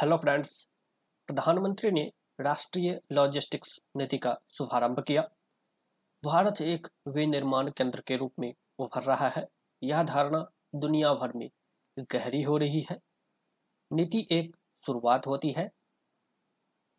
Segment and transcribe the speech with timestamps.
[0.00, 0.68] Hello friends
[1.26, 5.22] प्रधानमंत्री ने राष्ट्रीय लॉजिस्टिक्स नीति का शुभारंभ किया।
[6.24, 9.46] भारत एक विनिर्माण केंद्र के रूप में उभर रहा है।
[9.82, 11.50] यह धारणा दुनिया भर में
[11.98, 12.98] गहरी हो रही है।
[13.92, 14.56] नीति एक
[14.86, 15.70] शुरुआत होती है।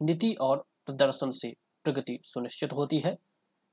[0.02, 3.18] नीति और प्रदर्शन से प्रगति सुनिश्चित होती है।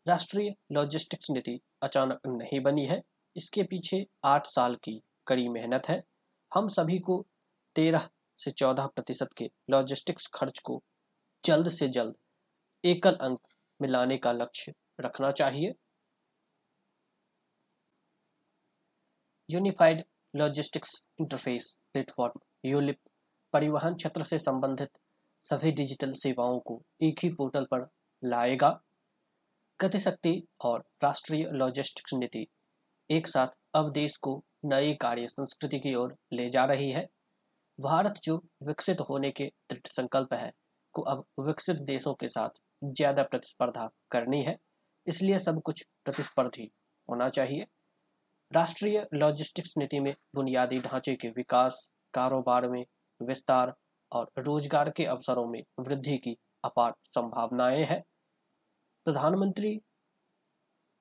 [0.08, 3.02] राष्ट्रीय लॉजिस्टिक्स नीति अचानक नहीं बनी है।
[3.36, 6.02] इसके पीछे आठ साल की कड़ी मेहनत है।
[6.54, 7.26] हम सभी को
[7.74, 8.08] तेरह
[8.38, 10.82] से चौदह प्रतिशत के लॉजिस्टिक्स खर्च को
[11.44, 12.14] जल्द से जल्द
[12.84, 13.40] एकल अंक
[13.80, 15.74] में लाने का लक्ष्य रखना चाहिए।
[19.48, 22.98] Unified logistics interface platform ULIP
[23.52, 24.90] परिवहन क्षेत्र से संबंधित
[25.44, 27.86] सभी डिजिटल सेवाओं को एक ही पोर्टल पर
[28.22, 28.80] लाएगा।
[29.80, 32.46] गतिशक्ति और राष्ट्रीय लॉजिस्टिक्स नीति
[33.10, 37.06] एक साथ अब देश को नई कार्य संस्कृति की ओर ले जा रही है।
[37.78, 38.36] भारत जो
[38.68, 40.52] विकसित होने के दृढ़ संकल्प है,
[40.94, 44.56] को अब विकसित देशों के साथ ज़्यादा प्रतिस्पर्धा करनी है,
[45.06, 46.70] इसलिए सब कुछ प्रतिस्पर्धी
[47.08, 47.66] होना चाहिए।
[48.52, 52.84] राष्ट्रीय लॉजिस्टिक्स नीति में बुनियादी ढांचे के विकास, कारोबार में
[53.20, 53.74] विस्तार
[54.12, 58.02] और रोज़गार के अवसरों में वृद्धि की अपार संभावनाएँ हैं।
[59.06, 59.80] प्रधानमंत्री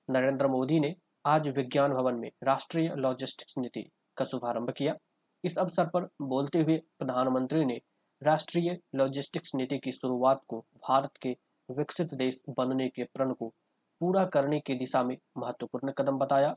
[0.09, 4.95] नरेंद्र मोदी ने आज विज्ञान भवन में राष्ट्रीय लॉजिस्टिक्स नीति का शुभारंभ किया।
[5.43, 7.81] इस अवसर पर बोलते हुए प्रधानमंत्री ने
[8.23, 11.37] राष्ट्रीय लॉजिस्टिक्स नीति की शुरुआत को भारत के
[11.71, 13.53] विकसित देश बनने के प्रण को
[13.99, 16.51] पूरा करने की दिशा में महत्वपूर्ण कदम बताया।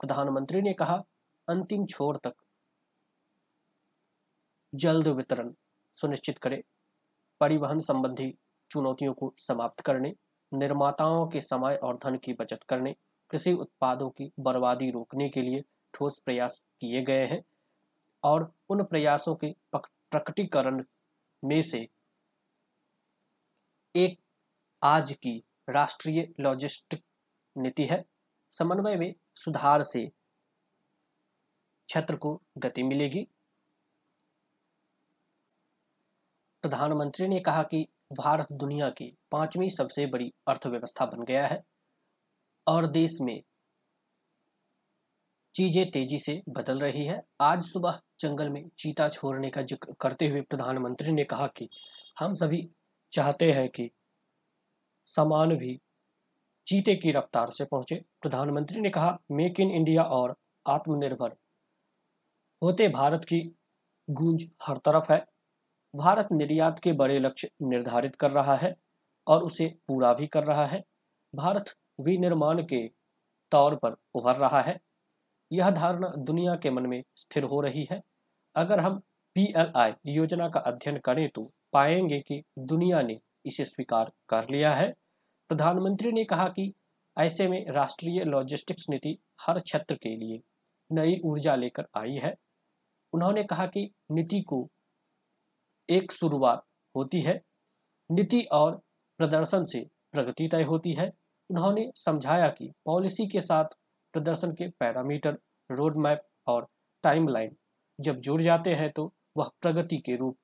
[0.00, 1.02] प्रधानमंत्री ने कहा,
[1.48, 2.34] अंतिम छोर तक
[4.74, 5.52] जल्द वितरण
[5.96, 6.64] सुनिश्चित करे।
[7.40, 8.38] परिवहन संबंधी
[8.70, 10.14] चुनौतियों को समाप्त करने,
[10.54, 12.96] निर्माताओं के समय और धन की बचत करने,
[13.30, 17.42] कृषि उत्पादों की बर्बादी रोकने के लिए ठोस प्रयास किए गए हैं।
[18.24, 20.82] और उन प्रयासों के प्रकटीकरण
[21.42, 21.86] में से
[23.94, 24.18] एक
[24.82, 27.02] आज की राष्ट्रीय लॉजिस्टिक
[27.56, 28.04] नीति है।
[28.52, 30.06] समन्वय में सुधार से
[31.88, 33.26] क्षेत्र को गति मिलेगी।
[36.64, 41.62] प्रधानमंत्री ने कहा कि भारत दुनिया की पांचवी सबसे बड़ी अर्थव्यवस्था बन गया है
[42.66, 43.40] और देश में
[45.54, 50.28] चीज़ें तेज़ी से बदल रही है। आज सुबह जंगल में चीता छोड़ने का ज़िक्र करते
[50.28, 51.68] हुए प्रधानमंत्री ने कहा कि
[52.20, 52.68] हम सभी
[53.12, 53.90] चाहते हैं कि
[55.06, 55.78] सामान भी
[56.66, 60.34] चीते की रफ्तार से पहुँचे। प्रधानमंत्री ने कहा, मेक इन इंडिया और
[60.66, 61.36] आत्मनिर्भर
[62.62, 63.40] होते भारत की
[64.08, 65.18] गूंज हर तरफ़ है।
[65.94, 68.74] भारत निर्यात के बड़े लक्ष्य निर्धारित कर रहा है
[69.26, 70.82] और उसे पूरा भी कर रहा है।
[71.34, 72.86] भारत विनिर्माण के
[73.52, 74.78] तौर पर उभर रहा है।
[75.52, 78.02] यह धारणा दुनिया के मन में स्थिर हो रही है।
[78.56, 78.98] अगर हम
[79.34, 84.94] पीएलआई योजना का अध्ययन करें तो पाएँगे कि दुनिया ने इसे स्वीकार कर लिया है।
[85.48, 86.74] प्रधानमंत्री ने कहा कि
[87.18, 90.40] ऐसे में राष्ट्रीय लॉजिस्टिक्स नीति हर क्षेत्र के लिए
[90.92, 92.34] नई ऊर्जा लेकर आई है।
[93.12, 94.68] उन्होंने कहा कि नीति को
[95.90, 96.64] एक शुरुआत
[96.96, 97.40] होती है।
[98.10, 98.82] नीति और
[99.18, 101.12] प्रदर्शन से प्रगति तय होती है।
[101.50, 103.64] उन्होंने समझाया कि पॉलिसी के साथ
[104.16, 105.38] प्रदर्शन के पैरामीटर
[105.70, 106.66] रोड मैप और
[107.04, 107.56] टाइमलाइन
[107.98, 110.36] जब जुड़ जाते हैं तो वह प्रगति के रूप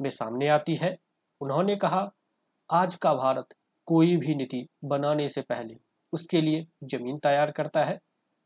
[0.00, 0.96] में सामने आती है।
[1.40, 2.10] उन्होंने कहा,
[2.70, 3.54] आज का भारत
[3.88, 5.76] कोई भी नीति बनाने से पहले
[6.12, 7.98] उसके लिए ज़मीन तैयार करता है।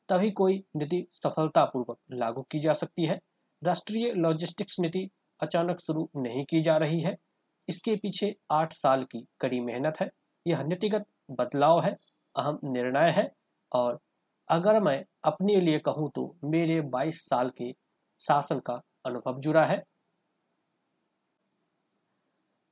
[0.08, 3.20] तभी कोई नीति सफलतापूर्वक लागू की जा सकती है।
[3.62, 5.08] राष्ट्रीय लॉजिस्टिक्स नीति
[5.40, 7.16] अचानक शुरू नहीं की जा रही है।
[7.68, 10.10] इसके पीछे आठ साल की कड़ी मेहनत है।
[10.46, 11.96] यह नीतिगत बदलाव है,
[12.36, 13.30] अहम निर्णय है
[13.72, 14.00] और
[14.48, 17.72] अगर मैं अपने लिए कहूँ तो मेरे 22 साल के
[18.20, 19.82] शासन का अनुभव जुड़ा है।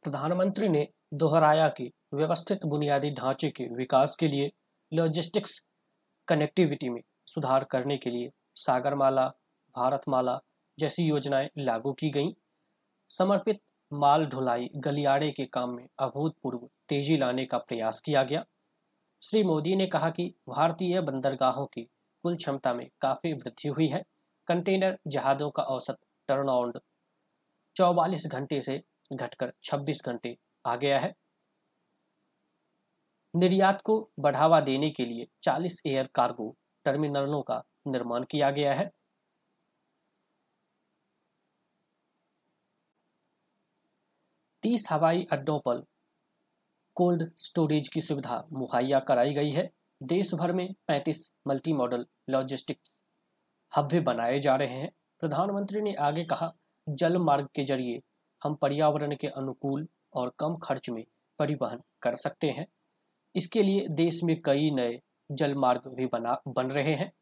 [0.02, 4.50] प्रधानमंत्री ने दोहराया कि व्यवस्थित बुनियादी ढांचे के विकास के लिए
[4.92, 5.60] लॉजिस्टिक्स
[6.28, 9.26] कनेक्टिविटी में सुधार करने के लिए सागरमाला,
[9.76, 10.38] भारतमाला
[10.78, 12.32] जैसी योजनाएँ लागू की गईं।
[13.10, 13.60] समर्पित
[13.92, 18.44] माल ढुलाई, गलियारे के काम में अभूतपूर्व तेज़ी लाने का प्रयास किया गया।
[19.22, 21.82] श्री मोदी ने कहा कि भारतीय बंदरगाहों की
[22.24, 24.02] कुल क्षमता में काफ़ी वृद्धि हुई है।
[24.48, 25.98] कंटेनर जहाजों का औसत
[26.28, 26.78] टर्नआउट
[27.76, 28.82] चौवालीस घंटे से
[29.12, 30.36] घटकर 26 घंटे
[30.66, 31.14] आ गया है।
[33.34, 38.90] निर्यात को बढ़ावा देने के लिए 40 एयर कार्गो टर्मिनलों का निर्माण किया गया है।
[44.62, 45.82] तीस हवाई अड्डों पर
[46.96, 49.70] कोल्ड स्टोरेज की सुविधा मुहैया कराई गई है।
[50.02, 52.90] देश भर में 35 मल्टी मॉडल लॉजिस्टिक्स
[53.72, 54.90] हब भी बनाए जा रहे हैं।
[55.20, 56.52] प्रधानमंत्री ने आगे कहा,
[56.86, 58.00] जल मार्ग के ज़रिए
[58.42, 61.04] हम पर्यावरण के अनुकूल और कम खर्च में
[61.38, 62.66] परिवहन कर सकते हैं।
[63.34, 65.00] इसके लिए देश में कई नए
[65.30, 67.12] जल मार्ग भी बना, बन रहे हैं।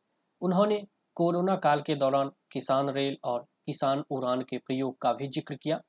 [0.43, 0.87] उन्होंने
[1.17, 5.81] कोरोना काल के दौरान किसान रेल और किसान उड़ान के प्रयोग का भी ज़िक्र किया।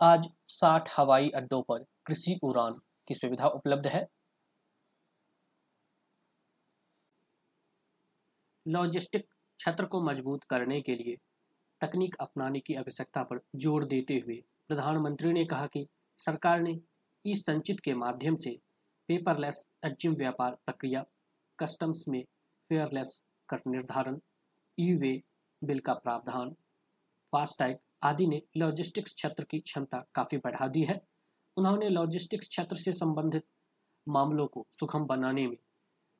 [0.00, 4.06] आज 60 हवाई अड्डों पर कृषि उड़ान की सुविधा उपलब्ध है?
[8.66, 9.26] लॉजिस्टिक
[9.60, 11.16] क्षेत्र को मज़बूत करने के लिए
[11.80, 14.36] तकनीक अपनाने की आवश्यकता पर ज़ोर देते हुए
[14.68, 15.86] प्रधानमंत्री ने कहा कि
[16.18, 16.78] सरकार ने
[17.24, 18.50] ई संचित के माध्यम से
[19.08, 21.04] पेपरलेस अजिम व्यापार प्रक्रिया,
[21.58, 22.22] कस्टम्स में
[22.70, 24.18] फेयरलेस कर निर्धारण
[24.78, 25.12] ई वे
[25.62, 26.50] बिल का प्रावधान,
[27.32, 31.00] फास्टैग आदि ने लॉजिस्टिक्स क्षेत्र की क्षमता काफ़ी बढ़ा दी है।
[31.58, 33.44] उन्होंने लॉजिस्टिक्स क्षेत्र से संबंधित
[34.06, 35.56] मामलों को सुखम बनाने में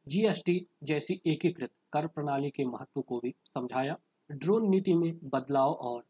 [0.07, 3.97] जीएसटी जैसी एकीकृत कर प्रणाली के महत्व को भी समझाया।
[4.31, 6.05] ड्रोन नीति में बदलाव और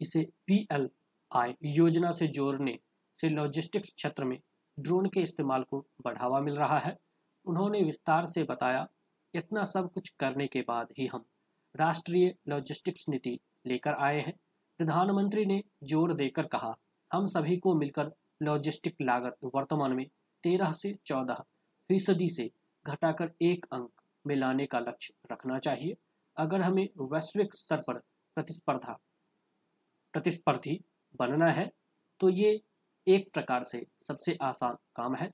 [0.00, 2.78] इसे पीएलआई योजना से जोड़ने
[3.18, 4.38] से लॉजिस्टिक्स क्षेत्र में
[4.78, 6.96] ड्रोन के इस्तेमाल को बढ़ावा मिल रहा है।
[7.46, 8.86] उन्होंने विस्तार से बताया,
[9.34, 11.24] इतना सब कुछ करने के बाद ही हम
[11.74, 14.34] राष्ट्रीय लॉजिस्टिक्स नीति लेकर आए हैं।
[14.80, 16.74] प्रधानमंत्री ने ज़ोर देकर कहा,
[17.10, 18.12] हम सभी को मिलकर
[18.44, 20.06] लॉजिस्टिक लागत वर्तमान में
[20.44, 21.44] तेरह से चौदह
[21.90, 22.50] फ़ीसदी से
[22.86, 23.90] घटाकर एक अंक
[24.24, 25.96] में लाने का लक्ष्य रखना चाहिए।
[26.36, 27.98] अगर हमें वैश्विक स्तर पर
[28.36, 28.98] प्रतिस्पर्धा,
[30.14, 30.80] प्रतिस्पर्धी
[31.18, 31.70] बनना है
[32.20, 32.60] तो ये
[33.06, 35.28] एक प्रकार से सबसे आसान काम है।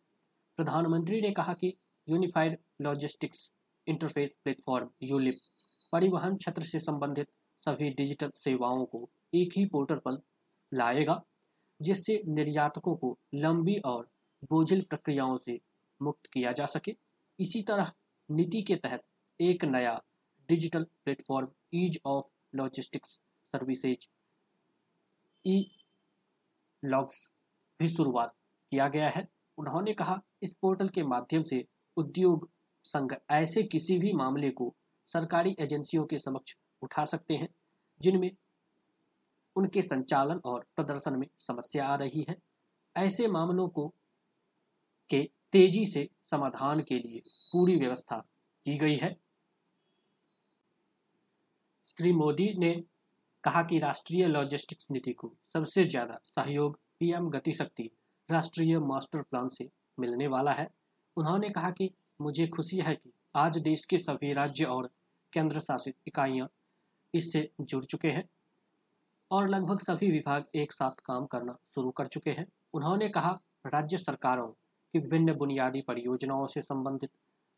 [0.59, 1.73] प्रधानमंत्री ने कहा कि
[2.09, 3.51] unified logistics
[3.87, 5.39] interface platform ULIP
[5.93, 7.29] परिवहन क्षेत्र से संबंधित
[7.63, 10.21] सभी डिजिटल सेवाओं को एक ही पोर्टल पर
[10.73, 11.21] लाएगा।
[11.81, 14.09] जिससे निर्यातकों को लंबी और
[14.51, 15.59] बोझिल प्रक्रियाओं से
[16.01, 16.97] मुक्त किया जा सके।
[17.39, 17.93] इसी तरह
[18.29, 19.03] नीति के तहत
[19.41, 20.01] एक नया
[20.49, 22.25] digital platform, ease of
[22.55, 23.11] logistics
[23.55, 24.07] services,
[25.45, 25.71] e
[26.83, 27.29] logs
[27.81, 28.35] भी शुरुआत
[28.73, 29.27] किया गया है।
[29.59, 31.65] उन्होंने कहा, इस पोर्टल के माध्यम से
[31.97, 32.49] उद्योग
[32.85, 34.75] संघ ऐसे किसी भी मामले को
[35.09, 37.49] सरकारी एजेंसियों के समक्ष उठा सकते हैं,
[38.01, 38.31] जिनमें
[39.57, 42.37] उनके संचालन और प्रदर्शन में समस्या आ रही है।
[42.97, 43.87] ऐसे मामलों को
[45.11, 48.17] के तेज़ी से समाधान के लिए पूरी व्यवस्था
[48.67, 49.17] की गई है।
[51.89, 52.73] श्री मोदी ने
[53.45, 57.91] कहा कि राष्ट्रीय लॉजिस्टिक्स नीति को सबसे ज़्यादा सहयोग, पीएम गति शक्ति
[58.29, 59.69] राष्ट्रीय मास्टर प्लान से
[59.99, 60.69] मिलने वाला है।
[61.17, 64.91] उन्होंने कहा कि मुझे खुशी है कि आज देश के सभी राज्य और
[65.33, 66.49] केंद्र शासित इकाइयाँ
[67.15, 68.29] इससे जुड़ चुके हैं।
[69.31, 73.99] और लगभग सभी विभाग एक साथ काम करना शुरू कर चुके हैं। उन्होंने कहा, राज्य
[73.99, 77.11] सरकारों की विभिन्न बुनियादी परियोजनाओं से संबंधित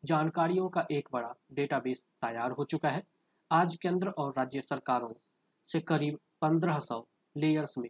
[0.03, 3.03] जानकारियों का एक बड़ा डेटाबेस तैयार हो चुका है।
[3.51, 5.13] आज केंद्र और राज्य सरकारों
[5.67, 7.89] से करीब 1500 लेयर्स में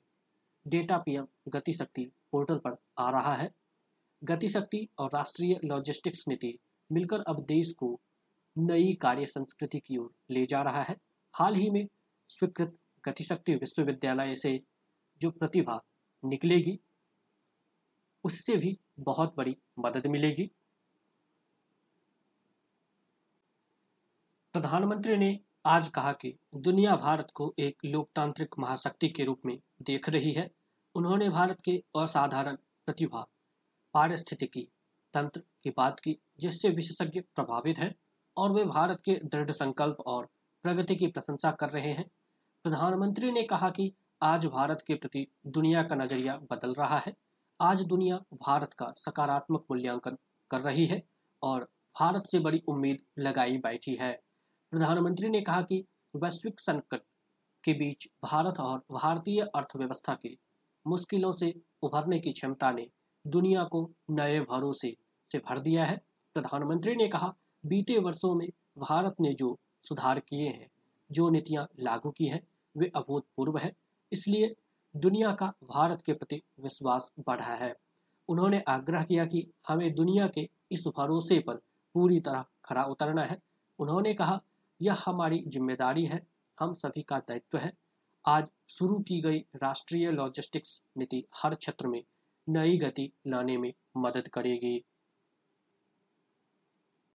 [0.68, 3.52] डेटा पीएम गतिशक्ति पोर्टल पर आ रहा है।
[4.24, 6.58] गतिशक्ति और राष्ट्रीय लॉजिस्टिक्स नीति
[6.92, 8.00] मिलकर अब देश को
[8.58, 10.96] नई कार्य संस्कृति की ओर ले जा रहा है।
[11.34, 11.88] हाल ही में
[12.30, 14.64] स्वीकृत गतिशक्ति विश्वविद्यालय से
[15.22, 15.82] जो प्रतिभा
[16.26, 16.80] निकलेगी,
[18.24, 20.52] उससे भी बहुत बड़ी मदद मिलेगी।
[24.54, 30.10] प्रधानमंत्री ने आज कहा कि दुनिया भारत को एक लोकतांत्रिक महाशक्ति के रूप में देख
[30.10, 30.52] रही है।
[30.96, 33.28] उन्होंने भारत के असाधारण प्रतिभा,
[33.94, 34.68] पारिस्थितिकी
[35.14, 37.96] तंत्र की बात की, जिससे विशेषज्ञ प्रभावित हैं
[38.38, 40.30] और वे भारत के दृढ़ संकल्प और
[40.64, 42.12] प्रगति की प्रशंसा कर रहे हैं।
[42.64, 43.92] प्रधानमंत्री ने कहा कि
[44.22, 47.14] आज भारत के प्रति दुनिया का नज़रिया बदल रहा है।
[47.60, 50.18] आज दुनिया भारत का सकारात्मक मूल्यांकन
[50.52, 51.02] कर रही है
[51.42, 51.64] और
[52.00, 54.12] भारत से बड़ी उम्मीद लगाई बैठी है।
[54.72, 55.84] प्रधानमंत्री ने कहा कि
[56.16, 57.02] वैश्विक संकट
[57.64, 60.38] के बीच भारत और भारतीय अर्थव्यवस्था के
[60.88, 62.88] मुश्किलों से उभरने की क्षमता ने
[63.28, 64.96] दुनिया को नए भरोसे
[65.32, 66.02] से भर दिया है।
[66.34, 67.34] प्रधानमंत्री ने कहा,
[67.66, 70.68] बीते वर्षों में भारत ने जो सुधार किए हैं,
[71.12, 73.72] जो नीतियाँ लागू की है वे अभूतपूर्व है।
[74.12, 74.56] इसलिए
[74.96, 77.74] दुनिया का भारत के प्रति विश्वास बढ़ा है।
[78.30, 81.56] उन्होंने आग्रह किया कि हमें दुनिया के इस भरोसे पर
[81.96, 83.38] पूरी तरह खरा उतरना है।
[83.80, 84.40] उन्होंने कहा,
[84.82, 86.22] यह हमारी ज़िम्मेदारी है।
[86.58, 87.72] हम सभी का दायित्व है।
[88.26, 92.04] आज शुरू की गई राष्ट्रीय लॉजिस्टिक्स नीति हर क्षेत्र में
[92.48, 94.84] नई गति लाने में मदद करेगी।